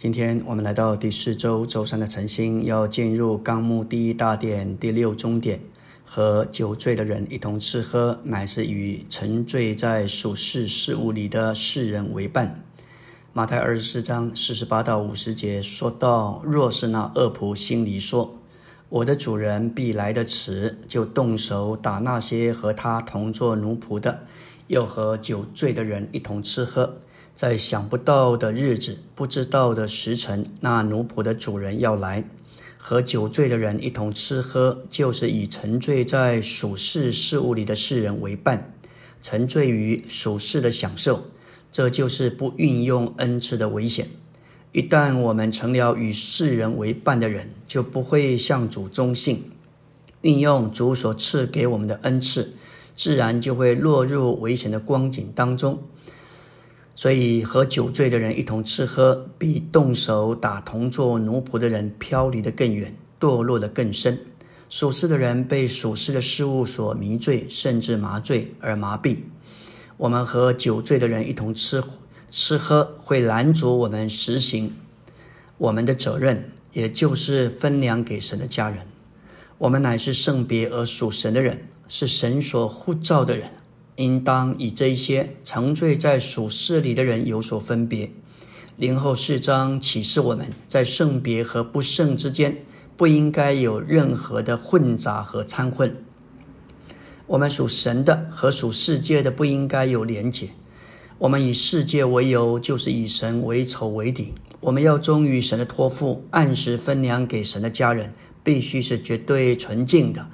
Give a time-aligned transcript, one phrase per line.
[0.00, 5.60] 今天我们来到第四周周三的晨星，要进入纲目第一大点第六中点，
[6.06, 12.64] 和酒醉的人一同吃喝，乃是与沉醉在属世事物里的世人为伴。
[13.34, 18.38] 马太二十四章四十八到五十节说到：若是那恶仆心里说，
[18.88, 24.20] 我的主人必来的迟，就动手打那些和他同做奴仆的，
[24.68, 26.94] 又和酒醉的人一同吃喝。
[27.34, 32.24] 在想不到的日子、不知道的时辰，那奴仆的主人要来，
[32.76, 38.74] 和酒醉的人一同吃喝，就是以沉醉在属世事物里的世人为伴，
[39.22, 41.24] 沉醉于属世的享受，
[41.72, 44.08] 这就是不运用恩赐的危险。
[44.72, 49.50] 一旦我们成了与世人为伴的人，就不会向主忠信，
[50.20, 52.52] 运用主所赐给我们的恩赐，
[52.94, 55.82] 自然就会落入危险的光景当中。
[56.94, 64.18] 所以，和酒醉的人一同吃喝，比动手打同做奴仆的人飘离得更远，堕落得更深。
[64.68, 69.16] 属世的人被属世的事物所迷醉，甚至麻醉而麻痹。
[69.96, 71.82] 我们和酒醉的人一同吃
[72.30, 74.74] 吃喝，会拦阻我们实行
[75.58, 78.86] 我们的责任，也就是分粮给神的家人。
[79.58, 83.50] 我们乃是圣别而属神的人，是神所呼召的人。
[84.00, 88.10] 应当以这一些沉醉在属世里的人有所分别。
[88.76, 92.64] 灵后四章启示我们在圣别和不圣之间
[92.96, 95.94] 不应该有任何的混杂和掺混。
[97.26, 100.48] 我们属神的和属世界的不应该有连结。
[101.18, 104.32] 我们以世界为由，就是以神为仇为敌。
[104.60, 110.26] 我们要忠于神的托付，按时分粮给神的家人，必须是绝对纯净的。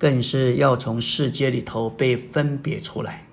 [0.00, 3.26] 更是要从世界里头被分别出来。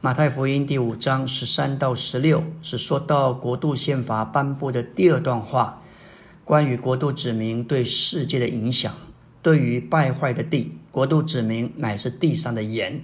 [0.00, 5.82] 马太福音第五章十三到十六是说到国度宪法颁布的第二段话，
[6.44, 8.94] 关于国度子民对世界的影响。
[9.42, 13.00] 对于败坏的地，国度子民乃是地上的盐；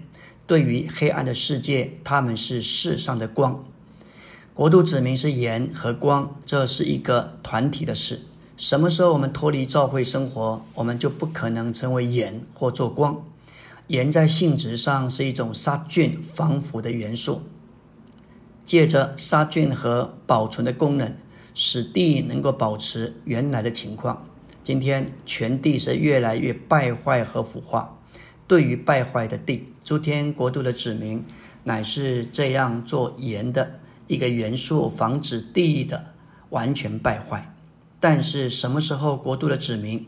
[0.46, 3.64] 对于黑暗的世界，他们是世上的光。
[4.54, 8.20] 国度子民是盐和光，这是一个团体的事。
[8.58, 13.24] 什么时候我们脱离教会生活，我们就不可能成为盐或做光。
[13.86, 17.42] 盐在性质上是一种杀菌防腐的元素，
[18.64, 21.14] 借着杀菌和保存的功能，
[21.54, 24.26] 使地能够保持原来的情况。
[24.64, 27.96] 今天全地是越来越败坏和腐化。
[28.48, 31.24] 对于败坏的地，诸天国度的子民
[31.62, 36.12] 乃是这样做盐的一个元素，防止地的
[36.50, 37.54] 完全败坏。
[38.00, 40.06] 但是什么时候国度的子民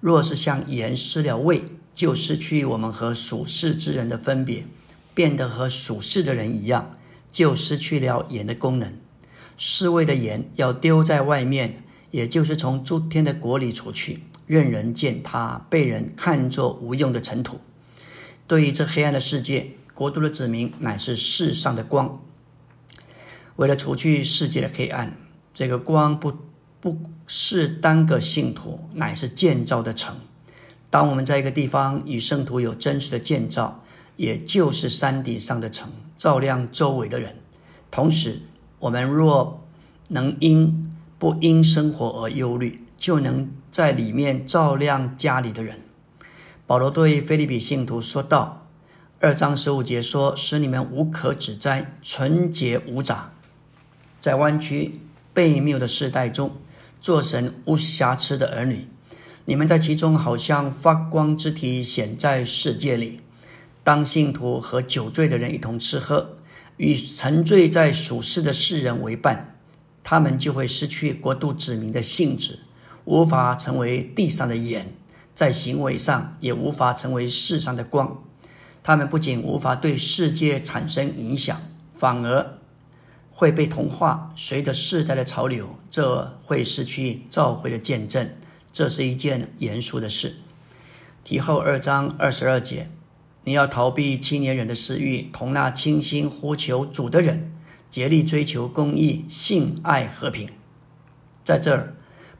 [0.00, 4.64] 若是向盐失了味，就失去我们和属世之人的分别，
[5.12, 6.96] 变得和属世的人一样，
[7.32, 8.92] 就失去了盐的功能。
[9.56, 11.82] 世味的盐要丢在外面，
[12.12, 17.60] 也就是从诸天的国里除去，任人践踏，被人看作无用的尘土。
[18.46, 22.20] 对于这黑暗的世界，国度的子民乃是世上的光。
[23.56, 25.16] 为了除去世界的黑暗，
[25.52, 26.36] 这个光不。
[26.82, 27.00] 不
[27.34, 30.14] 是单个信徒，乃是建造的城。
[30.90, 33.82] 当我们在一个地方与圣徒有真实的建造，
[34.18, 37.36] 也就是山顶上的城，照亮周围的人。
[37.90, 38.42] 同时，
[38.80, 39.66] 我们若
[40.08, 45.80] 能因不因生活而忧虑，就能在里面照亮家里的人。
[46.66, 48.66] 保罗对菲利比信徒说道
[49.20, 53.32] ：“二章十五节说，使你们无可指摘，纯洁无杂，
[54.20, 55.00] 在弯曲
[55.34, 56.54] 悖谬的世代中。”
[57.02, 58.86] 做神无瑕疵的儿女，
[59.44, 63.20] 你们在其中好像发光之体显在世界里。
[63.82, 66.36] 当信徒和酒醉的人一同吃喝，
[66.76, 69.58] 与沉醉在属世的世人为伴，
[70.04, 72.60] 他们就会失去国度子民的性质，
[73.04, 74.94] 无法成为地上的眼，
[75.34, 78.22] 在行为上也无法成为世上的光。
[78.84, 81.60] 他们不仅无法对世界产生影响，
[81.92, 82.61] 反而。
[83.42, 88.30] 会被同化，随着世代的潮流，这会失去召回的见证，
[88.70, 90.36] 这是一件严肃的事。
[91.24, 92.88] 提后二章二十二节，
[93.42, 97.52] 你要逃避青年人的私欲，同那清心呼求主的人，
[97.90, 100.48] 竭力追求公义、性爱和平。
[101.42, 101.96] 在这儿，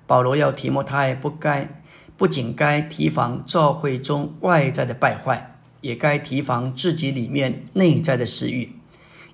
[0.06, 1.82] 保罗要提摩太不该
[2.16, 8.76] 不仅该提防教会中外在的败坏，也该提防自己里面内在的私欲。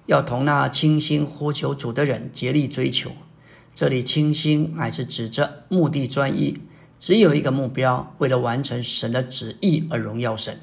[0.08, 3.10] 要同那清心呼求主的人竭力追求。
[3.74, 6.62] 这里清心乃是指着目的专一，
[6.98, 10.58] 只有一个目标，为了完成神的旨意而荣耀神。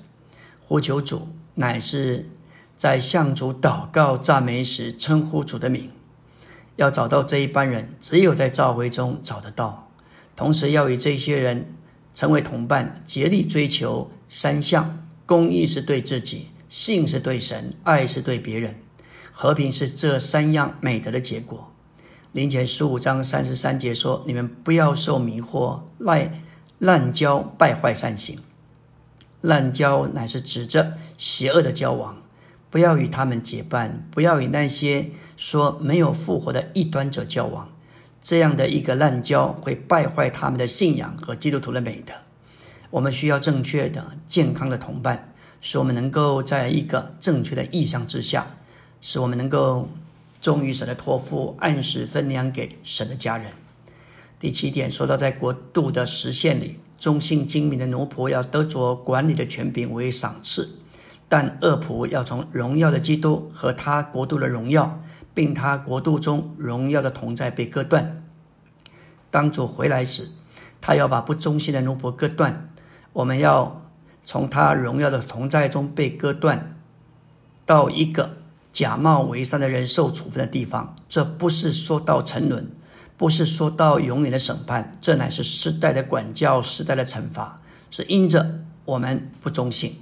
[0.64, 2.28] 呼求主乃是
[2.76, 5.92] 在向主祷告赞美时称呼主的名。
[6.78, 9.92] 要找到这一班人，只有在召会中找得到。
[10.36, 11.76] 同时，要与这些人
[12.16, 18.76] 成为同伴，竭力追求三项：公义是对自己，信是对神，爱是对别人。
[19.38, 21.70] 和平是这三样美德的结果。
[22.32, 26.42] 林前十五章三十三节说：“你们不要受迷惑，赖
[26.80, 28.40] 滥交败坏善行。
[29.42, 32.24] 滥交乃是指着邪恶的交往，
[32.70, 37.70] 不要与他们结伴，不要与那些说没有复活的异端者交往。
[38.22, 42.14] 这样的一个滥交会败坏他们的信仰和基督徒的美德。
[42.90, 48.56] 我们需要正确的、健康的同伴，使我们能够在一个正确的意向之下，
[49.06, 49.88] 使我们能够。”
[50.42, 53.48] 忠于神的托付，按时分粮给神的家人。
[54.40, 60.78] 第七点说到，在国度的实现里，忠心精明的奴仆要得着管理的权柄为赏赐，
[61.28, 65.02] 但恶仆要从荣耀的基督和他国度的荣耀，
[65.34, 68.24] 并他国度中荣耀的同在被割断。
[69.32, 70.30] 当主回来时，
[70.80, 72.68] 他要把不忠心的奴仆割断。
[73.14, 73.82] 我们要
[74.24, 76.76] 从他荣耀的同在中被割断，
[77.66, 78.45] 到一个。
[78.76, 82.70] 假冒伪善的人受处分的地方，这不是说到沉沦，
[83.16, 90.02] 不是说到永远的审判，这乃是时代的管教，时代的惩罚，是因着我们不忠信，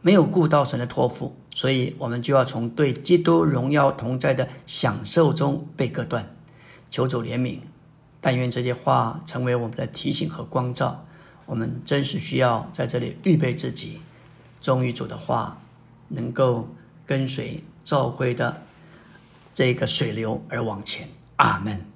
[0.00, 6.32] 没有顾到神的托付，所以我们就要从对基督荣耀同在的享受中被割断。
[6.88, 7.58] 求主怜悯，
[8.20, 11.04] 但愿这些话成为我们的提醒和光照。
[11.46, 14.00] 我们真是需要在这里预备自己，
[14.60, 15.60] 忠于主的话，
[16.06, 16.68] 能够
[17.04, 17.64] 跟随。
[17.84, 18.62] 召会的
[19.52, 21.86] 这个水流而往前，阿门。